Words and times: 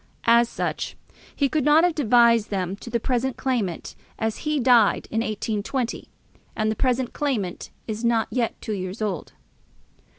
As 0.25 0.49
such, 0.49 0.97
he 1.35 1.47
could 1.47 1.63
not 1.63 1.83
have 1.83 1.93
devised 1.93 2.49
them 2.49 2.75
to 2.77 2.89
the 2.89 2.99
present 2.99 3.37
claimant, 3.37 3.93
as 4.17 4.37
he 4.49 4.59
died 4.59 5.07
in 5.11 5.19
1820, 5.19 6.09
and 6.55 6.71
the 6.71 6.75
present 6.75 7.13
claimant 7.13 7.69
is 7.87 8.03
not 8.03 8.27
yet 8.31 8.59
two 8.61 8.73
years 8.73 8.99
old. 9.03 9.33